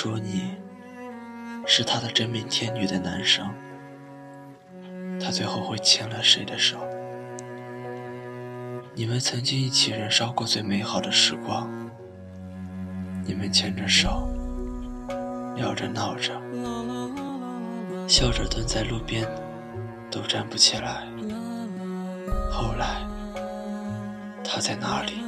[0.00, 0.54] 说你
[1.66, 3.52] 是他的真命天女的男生，
[5.20, 6.78] 他最后会牵了谁的手？
[8.94, 11.68] 你们曾经一起燃烧过最美好的时光，
[13.24, 14.28] 你们牵着手，
[15.56, 16.32] 聊着闹着，
[18.06, 19.28] 笑着蹲在路边，
[20.12, 21.08] 都站不起来。
[22.52, 23.04] 后来，
[24.44, 25.27] 他在哪里？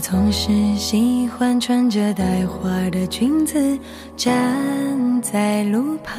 [0.00, 3.78] 她总是喜欢穿着带花的裙子
[4.16, 4.32] 站
[5.20, 6.16] 在路旁。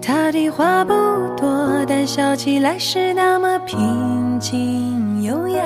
[0.00, 0.92] 她的话不
[1.36, 5.64] 多，但笑起来是那么平静优雅。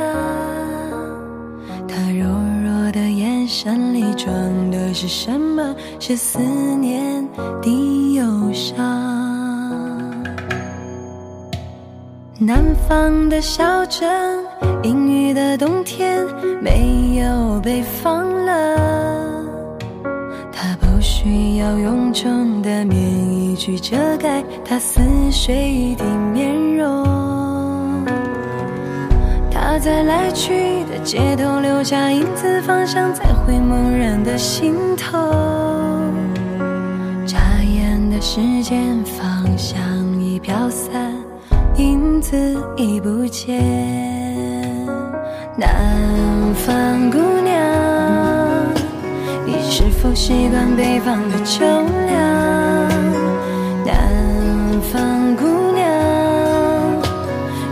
[1.87, 2.27] 她柔
[2.65, 4.33] 弱的眼神里装
[4.71, 5.77] 的是什么？
[6.01, 6.39] 是思
[6.81, 7.29] 念
[7.61, 8.25] 的忧
[8.55, 8.81] 伤。
[12.39, 14.11] 南方的小镇，
[14.83, 15.02] 阴，
[17.53, 18.79] 没有北方冷。
[20.51, 25.01] 它不需要臃肿的棉衣去遮盖他似
[25.31, 27.05] 水的面容。
[29.51, 35.19] 他在来去的街头留下影子，方向才会茫然的心头。
[37.27, 39.79] 眨眼的时间，方向
[40.21, 41.13] 已飘散。
[41.77, 42.37] 影子
[42.77, 43.59] 已不见，
[45.57, 45.69] 南
[46.55, 47.19] 方姑，
[50.15, 52.89] 习惯北方的秋凉？
[53.85, 53.93] 南
[54.93, 55.87] 方姑娘，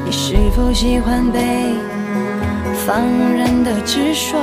[0.04, 1.74] 你是否喜欢北
[2.86, 3.02] 方
[3.36, 4.40] 人的直爽？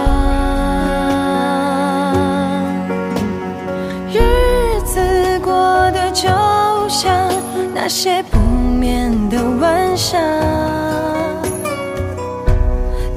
[4.13, 5.51] 日子过
[5.91, 6.27] 得就
[6.87, 7.29] 像
[7.73, 8.23] 那些。
[8.23, 8.37] 不
[8.79, 10.19] 眠的晚霞，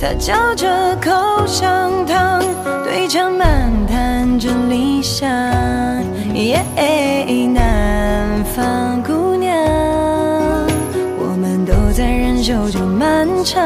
[0.01, 1.11] 他嚼着口
[1.47, 2.43] 香糖，
[2.85, 5.29] 对墙漫谈着理想。
[6.33, 6.65] 耶，
[7.53, 9.55] 南方姑娘，
[11.19, 13.63] 我们都在忍受着漫长。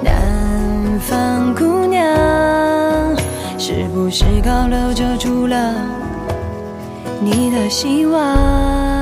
[0.00, 2.06] 南方姑娘，
[3.58, 5.74] 是不是高楼遮住了
[7.20, 9.01] 你的希望？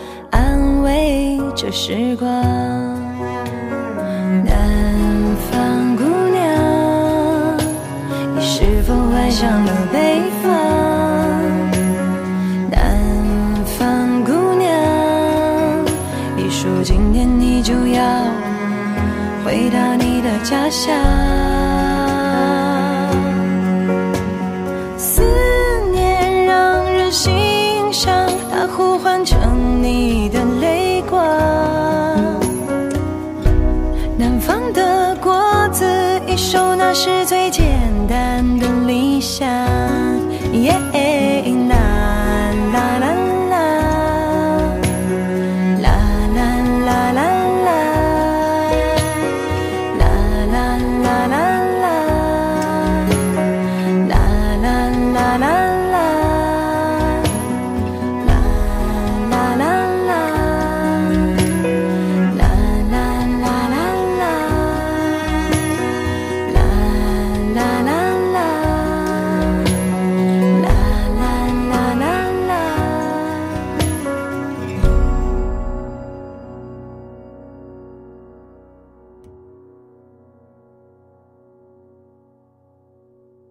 [0.83, 2.29] 为这时光
[4.43, 4.53] 南
[5.51, 7.57] 方姑娘
[8.35, 10.51] 你是否爱上了北方
[12.69, 15.85] 南方姑娘
[16.35, 18.03] 你说今年你就要
[19.45, 21.70] 回到你的家乡。
[36.31, 37.67] 一首那是最简
[38.07, 39.80] 单的理想。